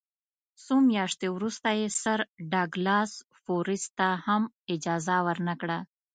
څو 0.63 0.75
میاشتې 0.91 1.27
وروسته 1.35 1.67
یې 1.79 1.87
سر 2.01 2.19
ډاګلاس 2.51 3.11
فورسیت 3.43 3.91
ته 3.99 4.07
هم 4.25 4.43
اجازه 4.73 5.15
ورنه 5.27 5.53
کړه. 5.61 5.77